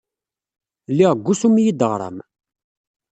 [0.91, 2.17] Lliɣ deg wusu mi iyi-d-teɣram.